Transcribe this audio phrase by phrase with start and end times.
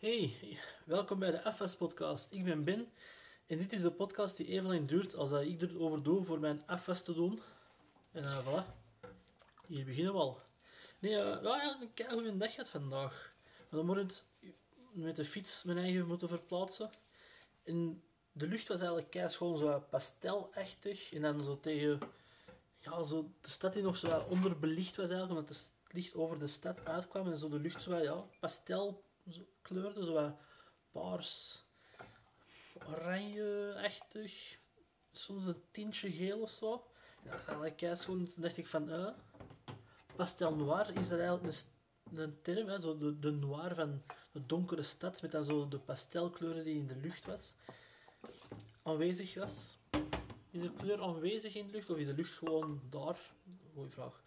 [0.00, 0.32] Hey,
[0.84, 2.32] welkom bij de FS Podcast.
[2.32, 2.88] Ik ben Ben
[3.46, 6.40] en dit is de podcast die even lang duurt als dat ik erover doe voor
[6.40, 7.40] mijn FS te doen.
[8.12, 8.64] En uh, voilà,
[9.66, 10.40] hier beginnen we al.
[10.98, 13.32] Nee, uh, eigenlijk een goede dag gehad vandaag.
[13.58, 14.52] Maar dan moet ik
[14.92, 16.90] met de fiets mijn eigen moeten verplaatsen.
[17.64, 21.12] En de lucht was eigenlijk kei gewoon zo pastelachtig.
[21.12, 21.98] En dan zo tegen
[22.78, 26.46] ja, zo de stad die nog zo onderbelicht was eigenlijk, omdat het licht over de
[26.46, 30.34] stad uitkwam en zo de lucht zo ja, pastel zo kleurde, zo wat
[30.90, 31.64] paars,
[32.88, 34.58] oranje-achtig,
[35.12, 36.84] soms een tintje geel of zo.
[37.22, 38.24] En dat was eigenlijk schoon.
[38.24, 39.08] Toen dacht ik van, uh,
[40.16, 41.56] pastel noir, is dat eigenlijk
[42.10, 42.80] een, een term, hè?
[42.80, 46.86] Zo de, de noir van de donkere stad, met dan zo de pastelkleuren die in
[46.86, 47.54] de lucht was,
[48.82, 49.78] aanwezig was.
[50.50, 53.18] Is de kleur aanwezig in de lucht of is de lucht gewoon daar?
[53.74, 54.22] Goeie vraag.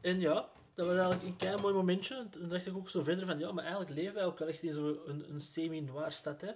[0.00, 2.26] En ja, dat was eigenlijk een klein mooi momentje.
[2.30, 4.62] Toen dacht ik ook zo verder van, ja, maar eigenlijk leven wij ook wel echt
[4.62, 6.40] in zo'n een, een semi-noir stad.
[6.40, 6.50] Hè.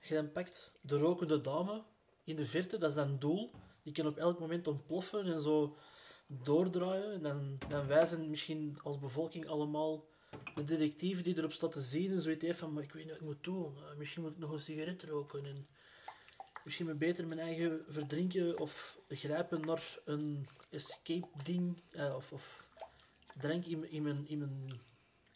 [0.00, 1.82] Je dan pakt de rokende dame
[2.24, 3.50] in de verte, dat is dan doel.
[3.82, 5.76] Die kan op elk moment ontploffen en zo
[6.26, 7.12] doordraaien.
[7.12, 10.04] En dan, dan wij zijn misschien als bevolking allemaal
[10.54, 13.12] de detectief die erop staat te zien en zoiets heeft van, maar ik weet niet
[13.12, 13.74] wat ik moet doen.
[13.76, 15.66] Uh, misschien moet ik nog een sigaret roken en
[16.64, 22.68] misschien me beter mijn eigen verdrinken of grijpen naar een escape ding uh, of, of
[23.36, 24.80] drank in, in, mijn, in, mijn,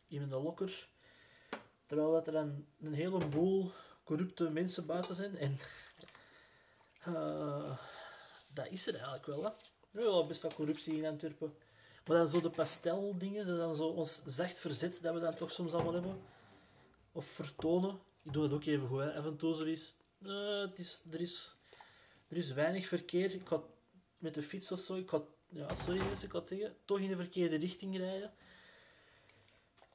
[0.09, 0.89] in mijn lokker.
[1.87, 3.73] Terwijl dat er dan een heleboel
[4.05, 5.37] corrupte mensen buiten zijn.
[5.37, 5.59] En
[7.09, 7.79] uh,
[8.55, 9.43] dat is er eigenlijk wel.
[9.43, 9.51] Hè.
[10.01, 11.55] Ja, best wel corruptie in Antwerpen.
[12.07, 15.51] Maar dan zo de pasteldingen, dat dan zo ons zacht verzet dat we dan toch
[15.51, 16.21] soms allemaal hebben.
[17.13, 18.01] Of vertonen.
[18.23, 19.01] Ik doe dat ook even goed.
[19.01, 19.15] Hè.
[19.15, 19.97] Af en toe zoiets.
[20.21, 21.57] Uh, het is, er, is,
[22.29, 23.35] er is weinig verkeer.
[23.35, 23.63] Ik ga
[24.19, 24.95] met de fiets of zo.
[24.95, 25.23] Ik ga
[25.55, 28.33] ja, sorry mensen, ik had zeggen, toch in de verkeerde richting rijden.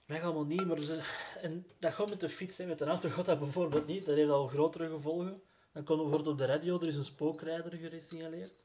[0.06, 1.02] Mij allemaal niet, maar ze,
[1.42, 2.66] en dat gaat met de fiets, hè.
[2.66, 4.06] met de auto gaat dat bijvoorbeeld niet.
[4.06, 5.42] Dat heeft al grotere gevolgen.
[5.72, 8.64] Dan kon bijvoorbeeld op de radio, er is een spookrijder gesignaleerd.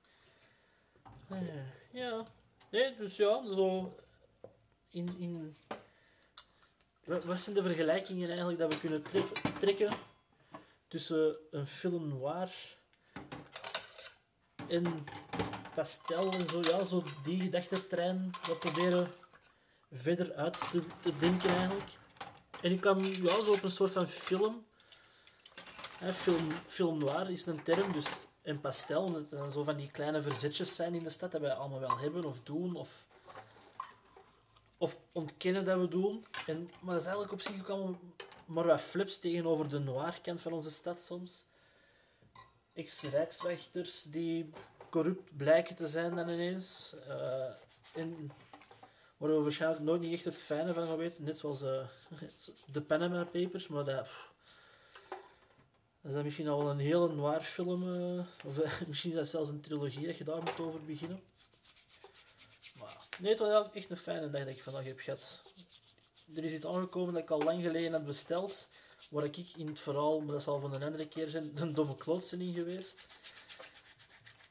[1.29, 1.39] Ah,
[1.93, 2.27] ja,
[2.71, 3.97] nee, dus ja, zo
[4.91, 5.57] in, in
[7.05, 9.03] wat zijn de vergelijkingen eigenlijk dat we kunnen
[9.59, 9.93] trekken
[10.89, 12.53] tussen een film noir
[14.69, 15.05] en
[15.75, 19.13] pastel en zo, ja, zo die gedachtentrein wat proberen
[19.93, 21.91] verder uit te, te denken eigenlijk.
[22.61, 24.67] En ik kan ja, zo op een soort van film,
[26.13, 28.07] film, film noir is een term, dus
[28.43, 31.53] en pastel, dat dan zo van die kleine verzetjes zijn in de stad, dat wij
[31.53, 33.07] allemaal wel hebben of doen, of,
[34.77, 36.25] of ontkennen dat we doen.
[36.47, 37.99] En, maar dat is eigenlijk op zich ook allemaal
[38.45, 41.45] maar wat flips tegenover de noir kant van onze stad soms.
[42.73, 44.51] Ex-rijkswachters die
[44.95, 46.95] corrupt blijken te zijn dan ineens.
[47.09, 47.45] Uh,
[47.95, 48.31] en
[49.17, 51.25] waar we waarschijnlijk nooit niet echt het fijne van gaan weten.
[51.25, 51.87] Net zoals uh,
[52.73, 54.07] de Panama Papers, maar dat,
[56.03, 57.83] is dan misschien al een hele noir film.
[57.83, 58.57] Uh, of
[58.89, 61.21] misschien is dat zelfs een trilogie dat je daar moet over beginnen.
[62.79, 65.43] Maar nee, het was echt een fijne dag dat ik vandaag heb gehad.
[66.35, 68.69] Er is iets aangekomen dat ik al lang geleden had besteld.
[69.11, 71.97] Waar ik in het verhaal, maar dat zal van een andere keer zijn, een domme
[71.97, 73.07] klootsen in geweest.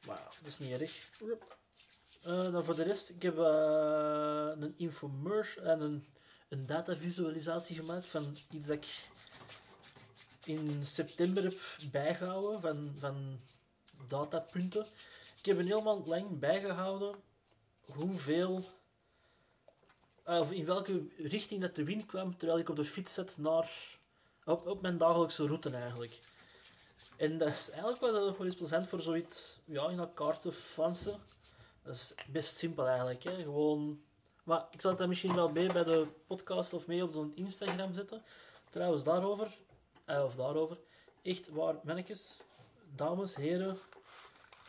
[0.06, 1.10] Maar dat is niet erg.
[2.28, 6.08] Uh, dan voor de rest, ik heb uh, een infomercial en een,
[6.50, 9.10] een datavisualisatie gemaakt van iets dat ik
[10.46, 11.60] in september heb
[11.92, 13.40] bijgehouden van, van
[14.08, 14.86] datapunten.
[15.38, 17.16] Ik heb een helemaal lang bijgehouden
[17.86, 18.64] hoeveel,
[20.28, 23.38] uh, of in welke richting dat de wind kwam terwijl ik op de fiets zat
[23.38, 23.72] naar,
[24.46, 26.20] op, op mijn dagelijkse route eigenlijk.
[27.24, 30.52] En dat is eigenlijk wel, dat wel eens plezant voor zoiets ja, in elkaar te
[30.52, 31.20] flansen.
[31.84, 33.24] Dat is best simpel eigenlijk.
[33.24, 33.44] Hè.
[33.44, 34.02] Gewoon...
[34.44, 37.94] Maar ik zal dan misschien wel mee bij de podcast of mee op zo'n Instagram
[37.94, 38.24] zetten.
[38.70, 39.58] Trouwens, daarover,
[40.06, 40.78] eh, of daarover,
[41.22, 42.46] echt waar, mannetjes,
[42.96, 43.78] dames, heren,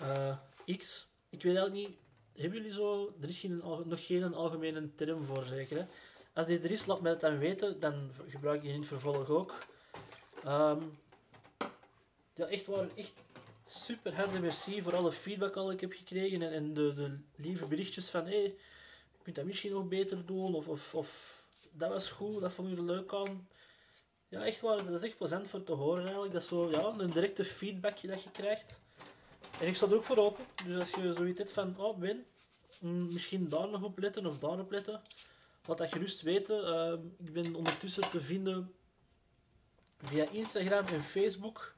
[0.03, 0.37] uh,
[0.77, 1.09] X.
[1.29, 1.99] Ik weet eigenlijk niet,
[2.33, 5.77] hebben jullie zo, er is geen, nog geen algemene term voor zeker.
[5.77, 5.85] Hè?
[6.35, 8.89] Als die er is, laat mij het dan weten, dan gebruik ik die in het
[8.89, 9.55] vervolg ook.
[10.47, 10.93] Um,
[12.35, 13.15] ja, echt waar, echt
[13.67, 17.67] super harde merci voor alle feedback al ik heb gekregen en, en de, de lieve
[17.67, 18.43] berichtjes van hey,
[19.13, 21.43] je kunt dat misschien nog beter doen of, of, of
[21.73, 23.49] dat was goed, dat vond je leuk aan.
[24.29, 26.33] Ja, echt waar, dat is echt plezant voor te horen eigenlijk.
[26.33, 28.81] Dat is zo, ja, een directe feedback dat je krijgt.
[29.61, 30.45] En ik sta er ook voor open.
[30.67, 32.27] Dus als je zoiets hebt van, oh Ben,
[32.81, 35.03] mm, misschien daar nog op letten of daar op letten,
[35.67, 36.65] laat dat gerust weten.
[36.65, 38.75] Uh, ik ben ondertussen te vinden
[40.03, 41.74] via Instagram en Facebook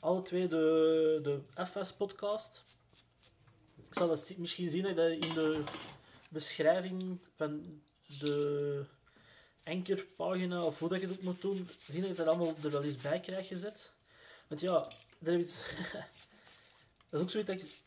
[0.00, 2.64] alle twee de, de FS-podcast.
[3.76, 5.62] Ik zal dat misschien zien dat in de
[6.28, 7.80] beschrijving van
[8.18, 8.84] de
[9.62, 12.82] enkerpagina, of hoe dat je ook moet doen, zien dat je dat allemaal er wel
[12.82, 13.92] eens bij krijgt gezet.
[14.48, 14.86] Want ja,
[15.18, 15.62] je iets...
[17.08, 17.84] dat is ook zoiets dat ik...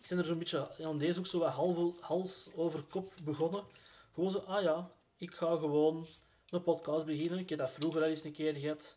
[0.00, 3.64] Ik ben er zo'n beetje aan deze ook zo wat halve, hals over kop begonnen.
[4.14, 6.06] Gewoon zo, ah ja, ik ga gewoon
[6.50, 7.38] een podcast beginnen.
[7.38, 8.96] Ik heb dat vroeger al eens een keer gehad.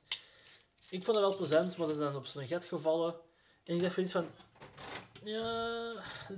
[0.89, 3.15] Ik vond het wel plezant, maar dat is dan op zijn gat gevallen.
[3.63, 4.27] En ik dacht van iets van...
[5.23, 5.93] Ja,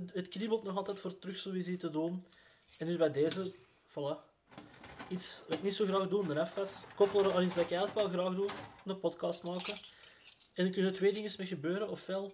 [0.06, 2.26] het kriebelt nog altijd voor terug zoiets te doen.
[2.78, 3.54] En dus bij deze,
[3.88, 4.30] voilà.
[5.08, 6.84] Iets wat ik niet zo graag doe, de FS.
[6.94, 8.48] Koppelen aan iets dat ik eigenlijk wel graag doe,
[8.84, 9.74] een podcast maken.
[10.52, 11.88] En er kunnen twee dingen mee gebeuren.
[11.88, 12.32] Ofwel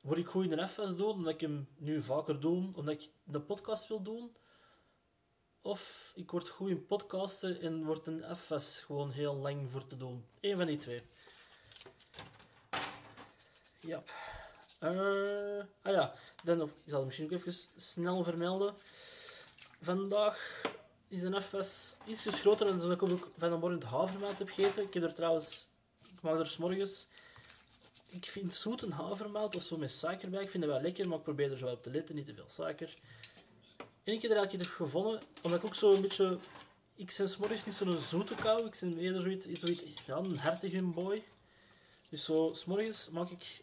[0.00, 3.10] word ik goed in de FS doen, omdat ik hem nu vaker doe, omdat ik
[3.24, 4.36] de podcast wil doen.
[5.62, 9.96] Of ik word goed in podcasten en wordt een FS gewoon heel lang voor te
[9.96, 10.24] doen.
[10.40, 11.00] Eén van die twee.
[13.90, 14.02] Ja.
[14.80, 16.14] Uh, ah ja,
[16.44, 18.74] dan ik zal het misschien ook even snel vermelden.
[19.80, 20.62] Vandaag
[21.08, 24.48] is een FS iets groter dan dat ik ook van de morgen het havermout heb
[24.48, 24.82] gegeten.
[24.82, 25.66] Ik heb er trouwens,
[26.14, 27.06] ik maak er s morgens.
[28.06, 30.42] Ik vind zoete havermout of zo met suiker bij.
[30.42, 32.34] Ik vind het wel lekker, maar ik probeer er zo op te letten, niet te
[32.34, 32.94] veel suiker.
[34.04, 36.38] En ik heb er eigenlijk gevonden, omdat ik ook zo een beetje...
[36.94, 40.38] Ik ben s morgens niet zo'n zoete kou, ik ben eerder zoiets, zoiets ja, een
[40.38, 41.22] hertige boy.
[42.10, 43.62] Dus zo, s morgens maak ik...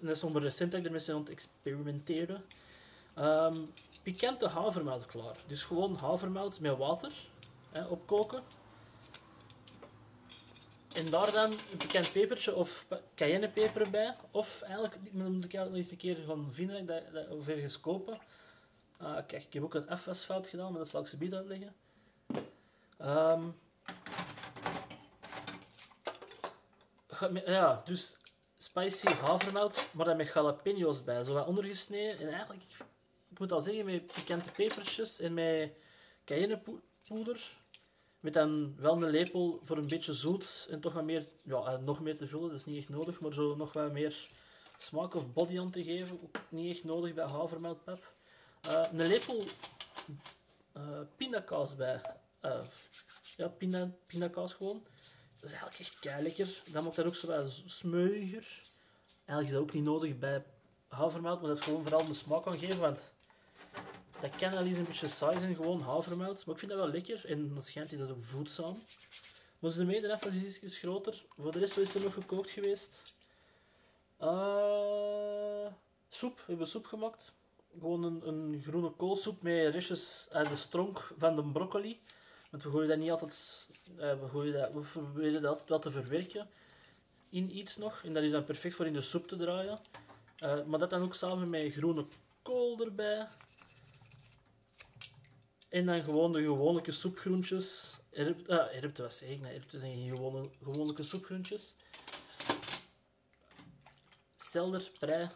[0.00, 2.44] Dat is nog recent dat ik ermee experimenteren.
[3.18, 3.72] Um,
[4.02, 5.36] pikante havermout klaar.
[5.46, 7.12] Dus gewoon havermout met water
[7.72, 8.42] hè, opkoken.
[10.94, 14.16] En daar dan een pikant pepertje of cayennepeper bij.
[14.30, 17.80] Of eigenlijk, moet ik eigenlijk nog eens een keer gaan vinden dat, dat, of ergens
[17.80, 18.18] kopen.
[19.02, 21.74] Uh, kijk, ik heb ook een FS-fout gedaan, maar dat zal ik ze bied uitleggen.
[23.00, 23.54] Um,
[27.46, 28.16] ja, dus
[28.78, 31.24] spicy havermout, maar dan met jalapeno's bij.
[31.24, 32.18] Zo wat ondergesneden.
[32.18, 32.62] En eigenlijk,
[33.28, 35.72] ik moet al zeggen, met pikante pepertjes en met
[36.24, 37.56] cayennepoeder.
[38.20, 41.78] Met dan wel een lepel voor een beetje zoet en toch wat meer, ja, eh,
[41.78, 42.48] nog meer te vullen.
[42.48, 44.28] Dat is niet echt nodig, maar zo nog wat meer
[44.78, 46.20] smaak of body aan te geven.
[46.22, 48.12] Ook niet echt nodig bij havermoutpap.
[48.66, 49.44] Uh, een lepel
[50.76, 50.82] uh,
[51.16, 52.00] pindakaas bij.
[52.42, 52.60] Uh,
[53.36, 54.86] ja, pinda, pindakaas gewoon.
[55.40, 56.62] Dat is eigenlijk echt kei lekker.
[56.72, 58.62] Dan maakt dat ook zo wat smeuiger.
[59.24, 60.44] Eigenlijk is dat ook niet nodig bij
[60.88, 62.80] havermout, maar dat is gewoon vooral de smaak aan geven.
[62.80, 63.00] Want
[64.20, 66.44] dat kan al eens een beetje saai zijn, gewoon havermout.
[66.44, 68.82] Maar ik vind dat wel lekker en dan schijnt hij dat ook voedzaam.
[69.58, 71.24] Maar de even is iets groter.
[71.36, 73.14] Voor de rest is er nog gekookt geweest.
[74.22, 75.66] Uh,
[76.08, 77.34] soep, we hebben soep gemaakt.
[77.78, 82.00] Gewoon een, een groene koolsoep met restjes uit de stronk van de broccoli.
[82.50, 85.78] Want we gooien dat niet altijd, uh, we, gooien dat, we proberen dat altijd wel
[85.78, 86.48] te verwerken
[87.28, 88.02] in iets nog.
[88.04, 89.78] En dat is dan perfect voor in de soep te draaien.
[90.42, 92.06] Uh, maar dat dan ook samen met groene
[92.42, 93.28] kool erbij.
[95.68, 97.96] En dan gewoon de gewone soepgroentjes.
[98.10, 101.74] Erp, uh, was ik, nee, erpte zijn geen gewone, gewone soepgroentjes.
[104.38, 105.28] Selder, prei.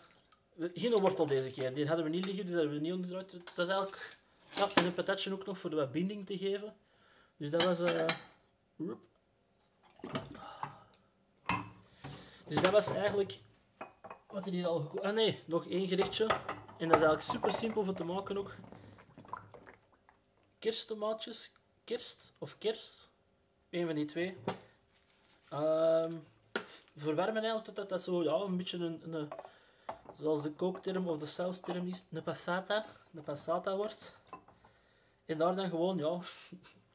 [0.59, 3.31] Geen wortel deze keer, die hadden we niet liggen, dus dat hebben we niet onderuit.
[3.31, 4.20] Dat is eigenlijk...
[4.56, 6.75] Ja, en een patatje ook nog voor de wat binding te geven.
[7.43, 7.81] Dus dat was...
[7.81, 8.06] Uh,
[12.47, 13.39] dus dat was eigenlijk...
[14.27, 15.00] Wat er hier al...
[15.03, 16.27] Ah nee, nog één gerechtje.
[16.79, 18.55] En dat is eigenlijk super simpel voor te maken ook
[20.59, 21.53] kersttomaatjes.
[21.85, 23.09] Kerst of kers.
[23.71, 24.37] Een van die twee.
[25.52, 26.26] Um,
[26.97, 29.28] verwarmen eigenlijk totdat dat zo ja, een beetje een, een,
[30.19, 34.16] zoals de kookterm of de sausterm is, een passata, een passata wordt.
[35.26, 36.21] En daar dan gewoon, ja,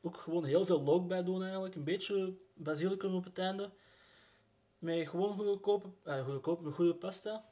[0.08, 1.76] ook gewoon heel veel look bij doen eigenlijk.
[1.76, 3.70] Een beetje basilicum op het einde.
[4.80, 7.46] Met gewoon goedkope, eh, goedkope, met goede pasta.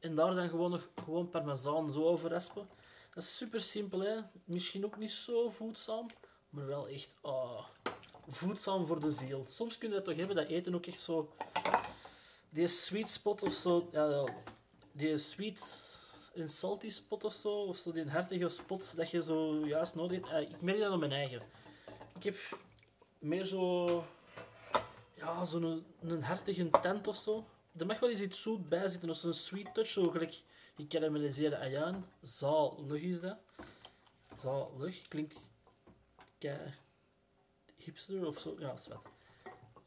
[0.00, 2.68] En daar dan gewoon nog gewoon parmezaan zo over raspen.
[3.14, 4.20] Dat is super simpel, hè.
[4.44, 6.06] Misschien ook niet zo voedzaam,
[6.50, 7.64] maar wel echt oh,
[8.28, 9.44] voedzaam voor de ziel.
[9.48, 11.32] Soms kun je dat toch hebben, dat eten ook echt zo...
[12.50, 14.28] Die sweet spot of zo, ja,
[14.92, 15.90] die sweet
[16.34, 20.30] en salty spot of zo, of zo die hartige spot dat je zo juist nodig
[20.30, 20.50] hebt.
[20.50, 21.42] Ik merk dat op mijn eigen.
[22.22, 22.58] Ik heb
[23.18, 23.86] meer zo...
[25.14, 27.46] Ja, zo'n een, hartige tent of zo.
[27.76, 30.42] Er mag wel eens iets zoet bij zitten, of zo'n sweet touch, zo gelijk
[30.76, 32.10] gekarameliseerde ajaan.
[32.20, 33.36] Zalig is dat.
[34.36, 35.08] Zalig.
[35.08, 35.40] Klinkt
[36.38, 36.74] kei
[37.76, 38.56] hipster of zo.
[38.58, 38.98] Ja, zwet.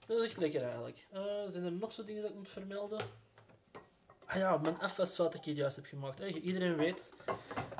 [0.06, 1.08] Dat is echt lekker eigenlijk.
[1.14, 3.00] Uh, zijn er nog zo dingen dat ik moet vermelden?
[4.26, 6.20] Ah ja, mijn FS wat ik hier juist heb gemaakt.
[6.20, 7.14] iedereen weet,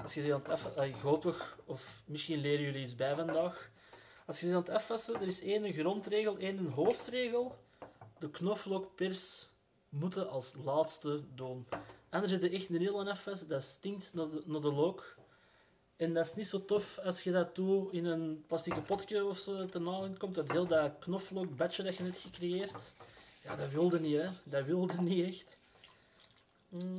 [0.04, 0.82] als je ze aan het FS...
[0.82, 3.74] Uh, hopelijk, of misschien leren jullie iets bij vandaag.
[4.26, 7.56] Als je ze aan het FS'en, er is één grondregel, één hoofdregel.
[8.20, 9.50] De knoflookpers
[9.90, 11.68] moeten als laatste doen.
[12.10, 15.16] En er zit er echt een heel FS, dat stinkt naar de, naar de look.
[15.96, 19.38] En dat is niet zo tof als je dat doet in een plastic potje of
[19.38, 20.36] zo dat erna komt.
[20.36, 22.94] Dat heel dat knoflookbadje dat je net gecreëerd.
[23.44, 24.30] Ja, dat wilde niet, hè.
[24.44, 25.58] Dat wilde niet echt.
[26.70, 26.96] Mm.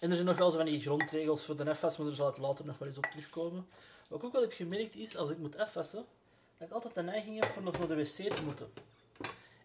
[0.00, 2.28] En er zijn nog wel zo van die grondregels voor de afwas, maar daar zal
[2.28, 3.66] ik later nog wel eens op terugkomen.
[4.08, 6.04] Wat ik ook wel heb gemerkt is, als ik moet afwassen,
[6.58, 8.72] dat ik altijd de neiging heb voor nog naar de wc te moeten.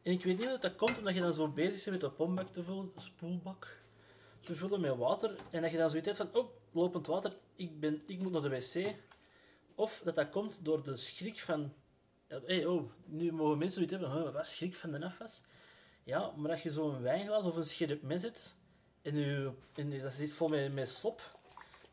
[0.01, 2.09] En ik weet niet of dat komt omdat je dan zo bezig bent met de
[2.17, 3.81] pombak te vullen, spoelbak
[4.41, 5.35] te vullen met water.
[5.50, 8.41] En dat je dan zoiets hebt van, oh, lopend water, ik, ben, ik moet naar
[8.41, 8.95] de wc.
[9.75, 11.73] Of dat dat komt door de schrik van,
[12.27, 15.41] hey, oh, nu mogen mensen zoiets hebben, oh, wat schrik van de afwas?
[16.03, 18.55] Ja, maar als je zo'n wijnglas of een scherp mes zit,
[19.01, 19.15] en,
[19.75, 21.39] en dat zit vol met, met sop,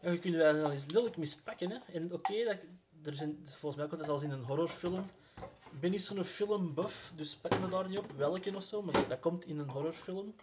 [0.00, 1.70] kun je dat dan eens lelijk mispakken.
[1.70, 1.76] Hè?
[1.92, 2.56] En oké, dat
[3.02, 5.10] er zijn, volgens mij komt dat als in een horrorfilm.
[5.72, 9.08] Ik ben niet zo'n filmbuff, dus pak me daar niet op welke of zo, maar
[9.08, 10.34] dat komt in een horrorfilm.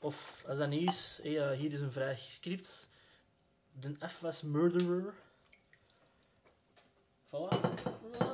[0.00, 2.88] Of als dat niet is, hey, hier is een vrij script.
[3.72, 5.14] De F was Murderer.
[7.30, 8.31] Voilà.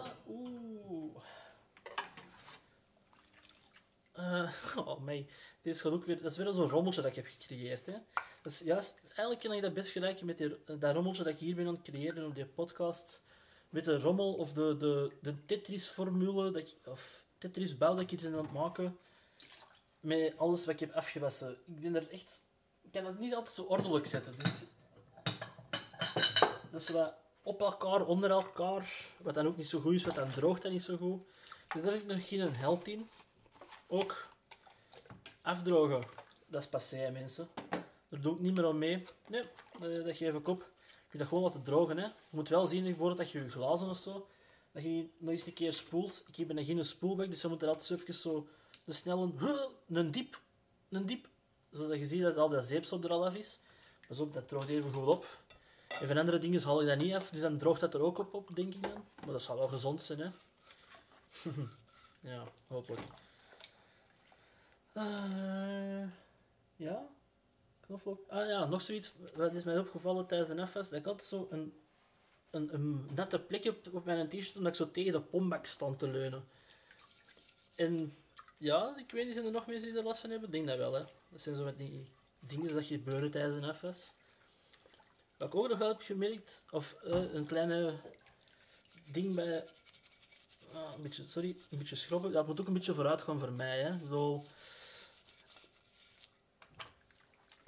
[4.19, 5.27] Uh, oh, mij.
[5.63, 7.87] Dit gaat ook weer, dat is weer zo'n rommeltje dat ik heb gecreëerd.
[7.87, 7.95] Hè.
[8.43, 11.55] Dus juist, eigenlijk kan ik dat best gelijken met die, dat rommeltje dat ik hier
[11.55, 13.23] ben aan het creëren op die podcast.
[13.69, 18.53] Met de rommel of de, de, de Tetris-formule, of Tetris-bouw dat ik hier aan het
[18.53, 18.99] maken.
[20.01, 21.51] Met alles wat ik heb afgewassen.
[21.67, 22.43] Ik ben er echt...
[22.83, 24.37] Ik kan het niet altijd zo ordelijk zetten.
[24.37, 24.65] Dus
[26.71, 29.07] dat is wat op elkaar, onder elkaar.
[29.17, 31.23] Wat dan ook niet zo goed is, wat dan droogt dan niet zo goed.
[31.75, 33.09] Dus daar ik nog geen held in.
[33.91, 34.29] Ook
[35.43, 36.05] afdrogen.
[36.47, 37.49] Dat is passé, mensen.
[38.09, 39.07] Daar doe ik niet meer aan mee.
[39.27, 39.43] Nee,
[40.03, 40.61] dat geef ik op.
[40.61, 41.99] Je moet dat gewoon laten drogen.
[41.99, 42.05] Hè.
[42.05, 44.29] Je moet wel zien bijvoorbeeld dat je je glazen of zo,
[44.73, 46.25] dat je nog eens een keer spoelt.
[46.29, 48.49] Ik heb er geen spoelbak, dus je moet er altijd even zo
[48.85, 49.33] een snelle,
[49.89, 50.41] een diep,
[50.89, 51.29] een diep,
[51.71, 53.61] zodat je ziet dat al dat zeepsop er al af is.
[54.09, 55.39] Pas op, dat droogt even goed op.
[55.89, 58.19] En van andere dingen haal je dat niet af, dus dan droogt dat er ook
[58.19, 59.05] op, op denk ik dan.
[59.25, 60.29] Maar dat zal wel gezond zijn, hè.
[62.31, 63.03] ja, hopelijk.
[64.99, 66.09] Uh,
[66.77, 67.09] ja,
[67.81, 68.29] knoflook.
[68.29, 69.15] Ah ja, nog zoiets.
[69.35, 70.89] Wat is mij opgevallen tijdens de afwas?
[70.89, 71.73] Dat ik altijd zo een,
[72.51, 76.09] een, een nette plek op, mijn t-shirt omdat ik zo tegen de pombak stond te
[76.09, 76.49] leunen.
[77.75, 78.17] En
[78.57, 80.49] ja, ik weet niet, zijn er nog mensen die er last van hebben?
[80.49, 81.05] Ik denk dat wel, hè.
[81.29, 82.09] Dat zijn zo met die
[82.47, 84.13] dingen dat gebeuren tijdens een afwas.
[85.37, 87.95] Wat ik ook nog wel heb gemerkt, of uh, een kleine
[89.13, 89.65] ding bij...
[90.73, 92.33] Ah, een beetje, sorry, een beetje schrobben.
[92.33, 94.07] Dat moet ook een beetje vooruit gaan voor mij, hè.
[94.07, 94.45] Zo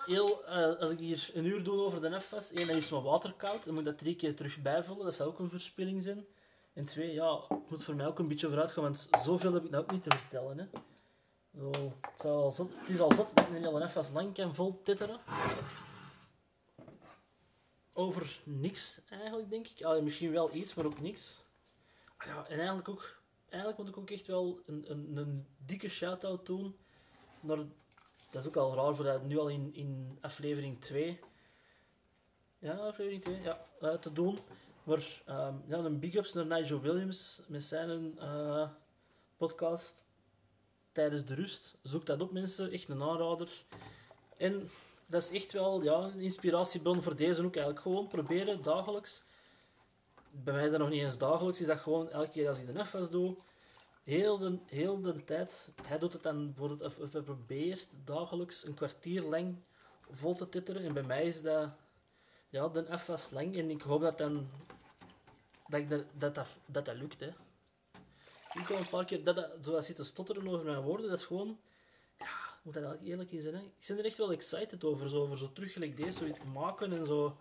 [0.06, 3.02] heel, uh, als ik hier een uur doe over de FS, één, dan is mijn
[3.02, 6.02] water koud, dan moet ik dat drie keer terug bijvullen, dat zou ook een verspilling
[6.02, 6.26] zijn.
[6.72, 9.64] En twee, ja, het moet voor mij ook een beetje vooruit gaan, want zoveel heb
[9.64, 10.58] ik nou ook niet te vertellen.
[10.58, 10.64] Hè.
[11.56, 15.20] Het, het is al zot dat ik een hele FS lang kan vol titteren.
[17.92, 20.02] Over niks eigenlijk, denk ik.
[20.02, 21.44] Misschien wel iets, maar ook niks.
[22.16, 25.88] Ah ja, en eigenlijk ook, eigenlijk moet ik ook echt wel een, een, een dikke
[25.88, 26.76] shout-out doen
[27.40, 27.58] naar
[28.30, 31.20] dat is ook al raar voor dat nu al in, in aflevering 2.
[32.58, 34.38] Ja, aflevering 2, ja, uh, te doen.
[34.82, 38.68] Maar um, ja, een big ups naar Nigel Williams met zijn uh,
[39.36, 40.06] podcast
[40.92, 41.78] tijdens de rust.
[41.82, 42.70] Zoek dat op, mensen.
[42.70, 43.64] Echt een aanrader.
[44.36, 44.70] En
[45.06, 47.82] dat is echt wel ja, een inspiratiebron voor deze ook eigenlijk.
[47.82, 49.22] Gewoon proberen dagelijks.
[50.30, 51.60] Bij mij is dat nog niet eens dagelijks.
[51.60, 53.36] Is dat gewoon elke keer als ik de FS doe
[54.10, 56.54] heel de, heel de tijd, hij doet het dan
[57.24, 59.56] probeert dagelijks een kwartier lang
[60.10, 60.84] vol te titteren.
[60.84, 61.70] En bij mij is dat,
[62.48, 63.56] ja, F was lang.
[63.56, 64.50] En ik hoop dat dan,
[65.68, 66.34] dat, ik dat, dat,
[66.66, 67.28] dat, dat, lukt, hè.
[68.52, 71.26] Ik kom een paar keer, dat, dat, zoals zitten stotteren over mijn woorden, dat is
[71.26, 71.58] gewoon,
[72.18, 73.54] ja, ik moet dat eigenlijk eerlijk in zijn.
[73.54, 77.06] Ik ben er echt wel excited over, zo, over zo terug deze, zoiets maken en
[77.06, 77.36] zo,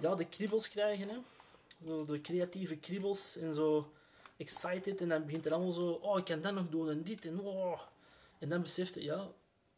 [0.00, 1.18] ja, de kriebels krijgen, hè.
[2.04, 3.92] De creatieve kriebels en zo
[4.40, 7.24] excited en dan begint er allemaal zo, oh, ik kan dat nog doen en dit
[7.24, 7.80] en oh.
[8.38, 9.28] En dan beseft je, ja,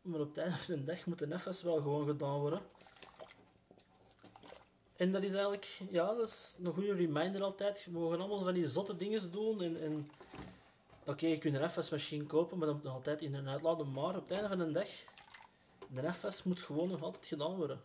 [0.02, 2.62] maar op het einde van de dag moet de nefes wel gewoon gedaan worden.
[4.96, 7.84] En dat is eigenlijk, ja, dat is een goede reminder altijd.
[7.84, 10.10] We mogen allemaal van die zotte dingen doen en, en
[11.06, 13.92] oké, je kunt een afwasmachine kopen, maar dat moet nog altijd in en uitladen.
[13.92, 14.88] Maar op het einde van de dag,
[15.88, 17.80] de afwas moet gewoon nog altijd gedaan worden.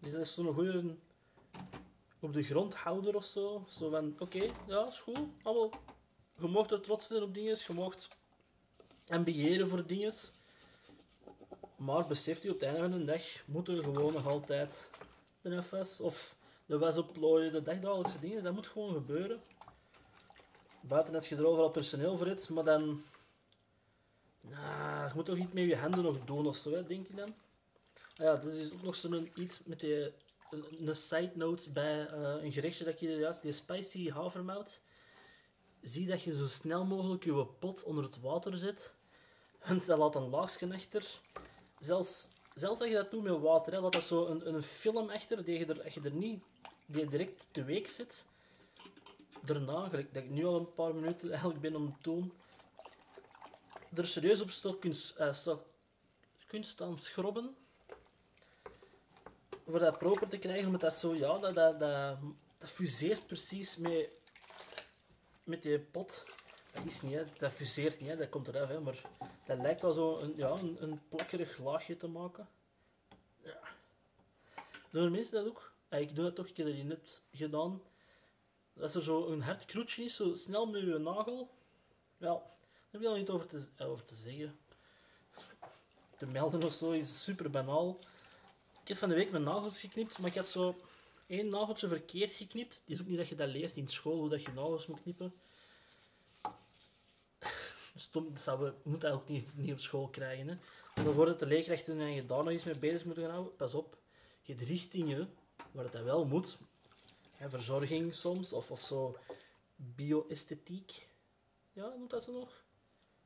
[0.00, 0.96] Dus dat is zo'n goede
[2.20, 3.64] op de grond houden of zo.
[3.68, 5.18] Zo van, oké, ja, is goed.
[5.42, 5.70] Allemaal,
[6.38, 8.08] je mocht er trots zijn op dingen, je mocht
[9.08, 10.12] ambiëren voor dingen.
[11.76, 14.90] Maar beseft u, op het einde van de dag moeten we gewoon nog altijd
[15.40, 16.36] de FS of
[16.66, 19.40] de was opplooien, de dagdagelijkse dingen, dat moet gewoon gebeuren.
[20.80, 23.02] Buiten als je er overal personeel voor hebt, maar dan...
[24.40, 27.34] Nou, je moet toch iets met je handen nog doen of zo, denk ik dan.
[28.16, 30.12] Ah ja, dat is ook nog zo'n iets met die
[30.50, 34.80] een, side note bij eh, een gerechtje dat hier juist, die spicy havermout.
[35.82, 38.94] Zie dat je zo snel mogelijk je pot onder het water zet.
[39.58, 41.20] En dat laat een laagje achter.
[41.78, 45.10] Zelfs, zelfs als je dat doet met water, hè, laat dat zo een, een film
[45.10, 46.42] achter, die je er, je er niet
[46.86, 48.26] die je direct te week zet.
[49.42, 52.32] Daarna, gelijk dat ik nu al een paar minuten eigenlijk ben om te doen,
[53.94, 55.62] er serieus op stok kunt, eh, stok,
[56.46, 57.56] kunt staan schrobben
[59.70, 62.18] voor dat proper te krijgen, omdat dat zo, ja, dat, dat, dat,
[62.58, 64.10] dat fuseert precies met,
[65.44, 66.24] met die pot.
[66.72, 67.24] Dat is niet, hè.
[67.38, 68.16] dat fuseert niet, hè.
[68.16, 68.80] dat komt eraf, hè.
[68.80, 69.00] maar
[69.44, 72.48] dat lijkt wel zo een, ja, een, een plakkerig laagje te maken.
[73.42, 73.58] Ja.
[74.90, 75.72] Doen mensen dat ook?
[75.90, 77.82] Ja, ik doe dat toch, ik heb dat net gedaan.
[78.80, 81.50] Als er zo een hard kroetje is, zo snel met je nagel.
[82.16, 84.58] Wel, daar heb je al niet over te, over te zeggen.
[86.16, 87.98] Te melden of zo is super banaal.
[88.82, 90.74] Ik heb van de week mijn nagels geknipt, maar ik had zo
[91.26, 92.74] één nageltje verkeerd geknipt.
[92.74, 95.02] Het is ook niet dat je dat leert in school, hoe dat je nagels moet
[95.02, 95.34] knippen.
[97.94, 100.48] Stom, dat zou we moeten ook niet, niet op school krijgen.
[100.48, 100.56] Hè.
[101.02, 103.74] Maar voordat de leerkrachten en je daar nog eens mee bezig moeten gaan houden, pas
[103.74, 103.98] op.
[104.42, 105.34] Je hebt richtingen
[105.72, 106.58] waar het dat wel moet.
[107.48, 109.16] Verzorging soms, of, of zo
[109.76, 111.08] bioesthetiek.
[111.72, 112.64] Ja, noemt dat zo nog?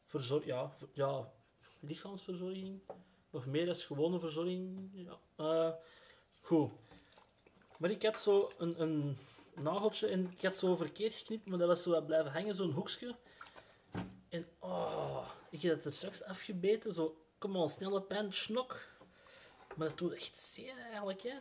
[0.06, 1.32] Verzor ja, ja,
[1.80, 2.80] lichaamsverzorging.
[3.34, 4.90] Nog meer dan gewone verzorging.
[4.92, 5.18] Ja.
[5.36, 5.72] Eh,
[6.40, 6.70] goed.
[7.76, 9.16] Maar ik had zo een, een
[9.54, 12.70] nageltje en ik had zo verkeerd geknipt, maar dat was zo wat blijven hangen, zo'n
[12.70, 13.14] hoekje.
[14.28, 18.80] En oh, ik heb dat straks afgebeten, zo, kom al snelle pijn, snok.
[19.76, 21.34] Maar dat doet echt zeer eigenlijk, hè.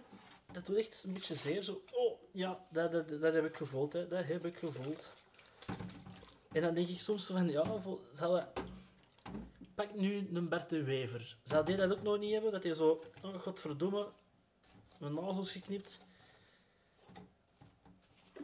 [0.51, 3.93] Dat doet echt een beetje zeer, zo, oh, ja, dat, dat, dat heb ik gevoeld,
[3.93, 4.07] hè.
[4.07, 5.11] Dat heb ik gevoeld.
[6.51, 7.81] En dan denk ik soms van, ja,
[8.13, 8.61] zou dat...
[9.75, 11.37] Pak nu een Bert de Wever.
[11.43, 12.51] Zou die dat ook nog niet hebben?
[12.51, 14.07] Dat hij zo, oh godverdomme,
[14.97, 15.99] mijn nagels geknipt.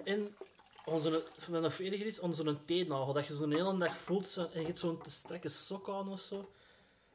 [0.04, 0.36] En
[0.86, 3.14] onze, wat nog erger is, onze teennagel.
[3.14, 6.20] Dat je zo'n hele dag voelt en je hebt zo'n te strakke sok aan of
[6.20, 6.50] zo.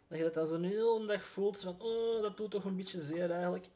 [0.08, 3.00] Dat je dat dan zo'n hele dag voelt van, oh, dat doet toch een beetje
[3.00, 3.68] zeer eigenlijk.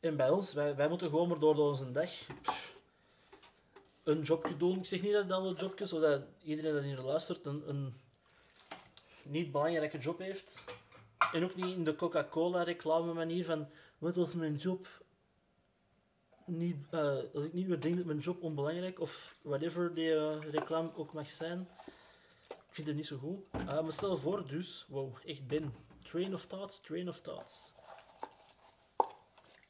[0.00, 2.10] En bij ons, wij, wij moeten gewoon maar door onze dag
[4.02, 4.78] een jobje doen.
[4.78, 7.94] Ik zeg niet dat alle jobjes, zodat iedereen dat hier luistert, een, een
[9.30, 10.64] niet belangrijke job heeft.
[11.32, 14.88] En ook niet in de Coca-Cola reclame manier van, wat was mijn job?
[16.46, 20.50] Niet, eh, als ik niet meer denk dat mijn job onbelangrijk of whatever die eh,
[20.50, 21.68] reclame ook mag zijn.
[22.48, 23.44] Ik vind het niet zo goed.
[23.52, 25.74] Eh, maar stel voor dus, wow, echt Ben.
[26.02, 27.72] Train of thoughts, train of thoughts.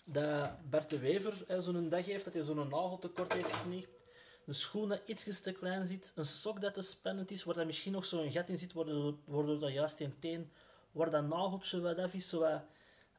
[0.04, 3.99] Dat Bert de Wever eh, zo'n dag heeft, dat hij zo'n nageltekort heeft geknipt.
[4.46, 7.66] Een schoen dat iets te klein zit, een sok dat te spannend is, waar dat
[7.66, 10.52] misschien nog zo'n gat in zit, waardoor, dat juist in teen,
[10.92, 12.62] waar dat nageltje wat af is, zo wat,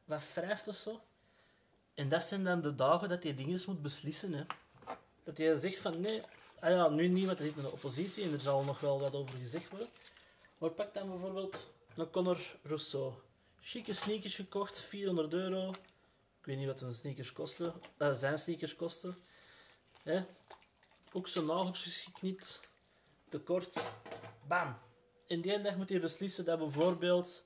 [0.04, 1.00] wat wrijft of zo.
[1.94, 4.32] En dat zijn dan de dagen dat je dingen moet beslissen.
[4.32, 4.44] Hè.
[5.24, 6.20] Dat je zegt van nee,
[6.60, 9.00] ah ja, nu niet, want hij zit in de oppositie en er zal nog wel
[9.00, 9.88] wat over gezegd worden.
[10.58, 13.12] Maar pak dan bijvoorbeeld een Conor Rousseau.
[13.60, 15.70] Chique sneakers gekocht, 400 euro.
[16.40, 17.74] Ik weet niet wat zijn sneakers kosten.
[17.96, 19.16] eh, zijn sneakers kosten.
[20.02, 20.24] Hè.
[21.12, 22.60] Ook zijn nageltjes geknipt.
[23.28, 23.84] Tekort.
[24.48, 24.78] Bam.
[25.26, 27.44] En die dag moet je beslissen dat bijvoorbeeld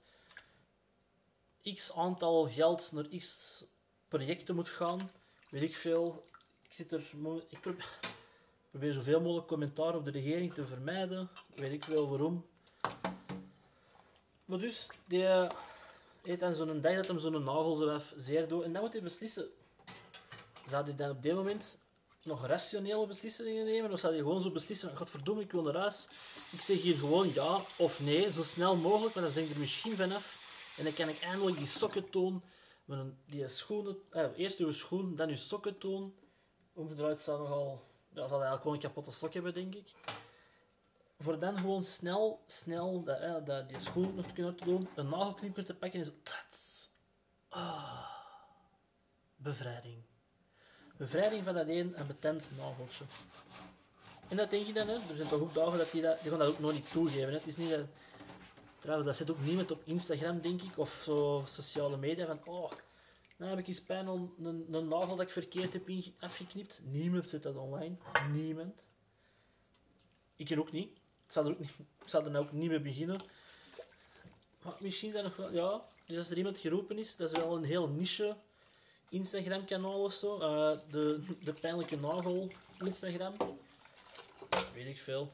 [1.75, 3.65] x aantal geld naar x
[4.09, 5.11] projecten moet gaan.
[5.51, 6.29] Weet ik veel.
[6.63, 7.11] Ik, zit er,
[7.49, 7.61] ik
[8.71, 11.31] probeer, zoveel mogelijk commentaar op de regering te vermijden.
[11.55, 12.47] Weet ik wel waarom.
[14.45, 15.51] Maar dus, die eh,
[16.23, 18.63] heeft dan zo'n dag dat hem zo'n nagel zo wat zeer doet.
[18.63, 19.49] En dan moet hij beslissen.
[20.65, 21.79] Zou hij dan op dit moment
[22.27, 23.93] nog rationele beslissingen nemen?
[23.93, 26.09] Of zou hij gewoon zo beslissen godverdomme, ik wil naar huis.
[26.51, 29.15] Ik zeg hier gewoon ja of nee, zo snel mogelijk.
[29.15, 30.45] Maar dan ben ik er misschien vanaf.
[30.77, 32.43] En dan kan ik eindelijk die sokken tonen.
[32.85, 36.15] Met een, die schoenen, eh, eerst uw schoen, dan uw sokken tonen.
[36.73, 37.85] Omgedraaid zou nogal...
[38.09, 39.93] Ja, zal eigenlijk gewoon een kapotte sok hebben, denk ik.
[41.19, 44.89] Voor dan gewoon snel, snel dat, eh, dat, die schoen nog te kunnen doen.
[44.95, 46.13] Een nagelknipper te pakken en zo...
[46.23, 46.89] Tats.
[47.49, 48.11] Ah.
[49.37, 50.03] Bevrijding.
[50.97, 53.05] Bevrijding van dat één en betent nageltje.
[54.29, 54.89] En dat denk je dan.
[54.89, 56.21] Er zijn toch ook dagen dat die dat...
[56.21, 57.35] Die gaan dat ook nog niet toegeven, hè.
[57.35, 57.87] Het is niet dat...
[58.79, 62.71] Trouwens, dat zit ook niemand op Instagram, denk ik, of zo sociale media, van oh,
[63.37, 66.81] nou heb ik eens pijn om een, een nagel dat ik verkeerd heb afgeknipt.
[66.85, 67.97] Niemand zet dat online.
[68.33, 68.87] Niemand.
[70.37, 70.91] Ik ken ook niet.
[71.27, 71.71] Ik zal er ook niet,
[72.05, 73.21] ik er nou ook niet mee beginnen.
[74.63, 75.85] Maar misschien dat nog wel, ja.
[76.07, 78.37] Dus als er iemand geroepen is, dat is wel een heel niche
[79.09, 80.41] Instagram-kanaal of zo.
[80.41, 82.51] Eh, de, de pijnlijke nagel
[82.85, 83.35] Instagram.
[84.75, 85.33] Weet ik veel.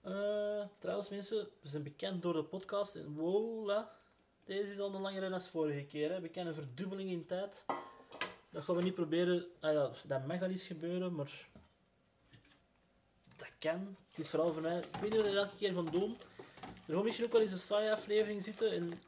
[0.00, 2.94] Eh, trouwens, mensen, we zijn bekend door de podcast.
[2.94, 3.86] En wow,
[4.44, 6.10] deze is al een langere dan vorige keer.
[6.10, 6.40] Hè.
[6.40, 7.64] Een verdubbeling in tijd.
[8.50, 9.46] Dat gaan we niet proberen.
[9.60, 11.48] Ah ja, dat mag al eens gebeuren, maar
[13.36, 13.96] dat kan.
[14.10, 14.78] Het is vooral voor mij.
[14.78, 16.16] Ik weet niet wat ik elke keer van doen.
[16.86, 19.00] Er gaat misschien ook wel eens een saaie aflevering zitten en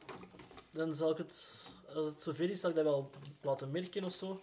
[0.71, 3.09] dan zal ik het, als het zover is, zal ik dat wel
[3.41, 4.41] laten merken of zo.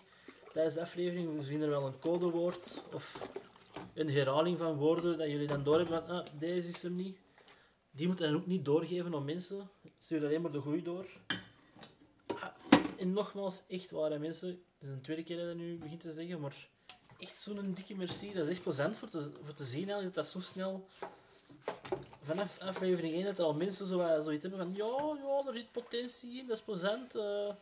[0.52, 3.28] Tijdens de aflevering we vinden er wel een codewoord of
[3.94, 7.18] een herhaling van woorden dat jullie dan doorhebben van ah, deze is hem niet.
[7.90, 9.70] Die moeten dan ook niet doorgeven aan mensen.
[9.98, 11.06] Stuur alleen maar de goeie door.
[12.26, 12.54] Ah,
[12.98, 14.48] en nogmaals, echt ware mensen.
[14.48, 16.68] Het is een tweede keer dat ik dat nu begint te zeggen, maar
[17.18, 18.32] echt zo'n dikke merci.
[18.32, 20.86] Dat is echt plezant voor te, voor te zien eigenlijk, dat dat zo snel...
[22.28, 26.38] Vanaf aflevering 1 dat al mensen zo, zoiets hebben van ja, ja, er zit potentie
[26.38, 27.14] in, dat is plezant.
[27.14, 27.54] eh.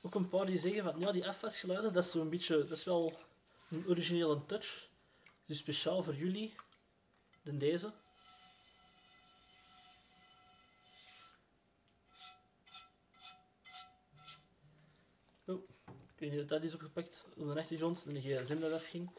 [0.00, 2.84] ook een paar die zeggen van ja, die afwasgeluiden, dat is zo'n beetje, dat is
[2.84, 3.18] wel
[3.70, 4.88] een originele touch.
[5.46, 6.54] Dus speciaal voor jullie,
[7.42, 7.92] dan deze.
[15.46, 18.72] Oh, ik weet niet of dat is opgepakt op de achtergrond en de gsm dat
[18.72, 19.10] afging.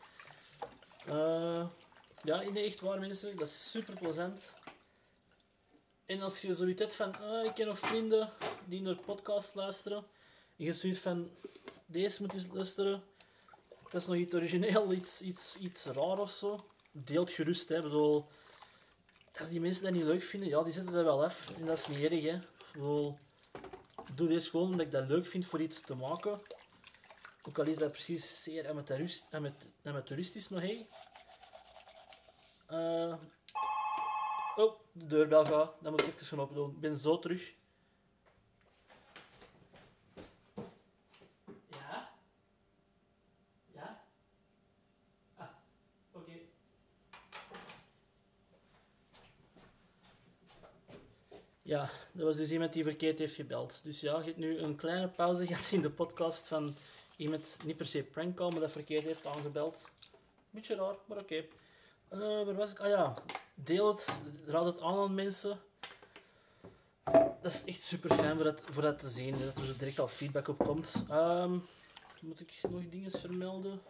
[2.24, 4.52] Ja, in de echt waar mensen, dat is super plezant.
[6.06, 8.34] En als je zoiets hebt van, ah, ik ken nog vrienden
[8.66, 9.98] die naar podcast luisteren,
[10.58, 11.30] en je zoiets van,
[11.86, 13.04] deze moet eens luisteren,
[13.90, 17.70] dat is nog iets origineel, iets, iets, iets raar of zo, deelt gerust.
[17.70, 17.82] Hè.
[17.82, 18.28] Bedoel,
[19.40, 21.50] als die mensen dat niet leuk vinden, ja, die zetten dat wel af.
[21.60, 22.22] En dat is niet erg.
[22.24, 22.36] Hè.
[22.36, 23.18] Ik bedoel,
[24.16, 26.42] doe dit gewoon omdat ik dat leuk vind voor iets te maken.
[27.44, 30.88] Ook al is dat precies zeer amateurist- amat- amateuristisch nog, hé.
[32.72, 33.14] Eh,
[34.56, 35.74] oh, de deurbel gaat.
[35.82, 36.70] Dat moet ik even gaan open doen.
[36.70, 37.54] Ik ben zo terug.
[41.70, 42.12] Ja?
[43.74, 44.04] Ja?
[45.36, 45.48] Ah,
[46.12, 46.32] oké.
[51.62, 53.84] Ja, dat was dus iemand die verkeerd heeft gebeld.
[53.84, 56.76] Dus ja, je hebt nu een kleine pauze gehad in de podcast van
[57.18, 59.90] iemand, niet per se prank maar dat verkeerd heeft aangebeld.
[60.50, 61.46] Beetje raar, maar oké.
[62.12, 62.80] Eh, waar was ik?
[62.80, 63.14] Ah ja,
[63.54, 64.08] deel het,
[64.46, 65.60] raad het aan aan mensen.
[67.42, 70.00] Dat is echt super fijn voor dat, voor dat te zien, dat er zo direct
[70.00, 71.04] al feedback op komt.
[71.10, 71.58] Ehm,
[72.22, 73.82] moet ik nog dingen vermelden?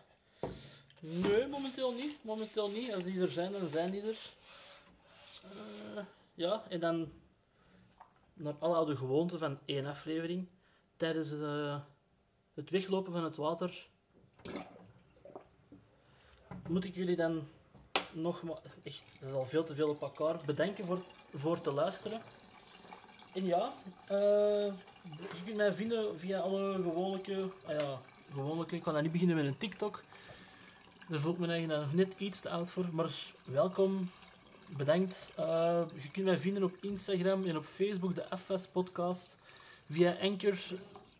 [0.99, 2.23] Nee, momenteel niet.
[2.23, 2.93] Momenteel niet.
[2.93, 4.17] Als die er zijn, dan zijn die er.
[5.43, 6.03] Eh,
[6.33, 7.11] ja, en dan
[8.33, 10.47] naar alle oude gewoonten van één aflevering.
[10.95, 11.79] Tijdens eh,
[12.53, 13.87] het weglopen van het water
[16.67, 17.47] moet ik jullie dan
[18.13, 21.01] nog maar, echt, dat is al veel te veel op elkaar, bedanken voor,
[21.33, 22.21] voor te luisteren.
[23.33, 23.73] En ja,
[24.07, 27.99] eh, je kunt mij vinden via alle gewone, ah ja,
[28.33, 30.03] gewone, ik kan dat niet beginnen met een TikTok.
[31.07, 33.09] Daar voel ik me nog net iets te oud voor, maar
[33.43, 34.09] welkom,
[34.77, 35.31] bedankt.
[35.35, 39.35] Eh, je kunt mij vinden op Instagram en op Facebook, de FS Podcast.
[39.89, 40.57] Via Anchor,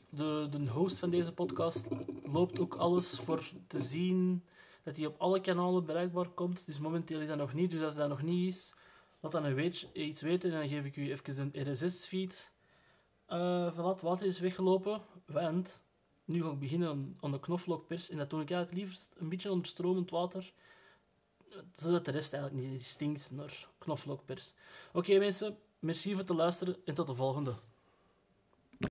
[0.10, 1.88] de, de host van deze podcast,
[2.32, 4.44] loopt ook alles voor te zien
[4.84, 6.66] dat hij op alle kanalen bereikbaar komt.
[6.66, 7.72] Dus momenteel is dat nog niet.
[7.72, 8.76] Dus als dat nog niet is,
[9.20, 12.54] laat dan een weet, iets weten en dan geef ik u even een RSS-feed.
[13.26, 15.84] Eh van het water is weggelopen, want
[16.26, 18.10] nu ga ik beginnen aan- aan de knoflookpers.
[18.10, 20.54] En dat doe ik eigenlijk liefst een beetje onder stromend water,
[21.74, 24.54] zodat de rest eigenlijk niet stinkt naar knoflookpers.
[24.94, 27.56] Oké mensen, merci voor het luisteren en tot de volgende.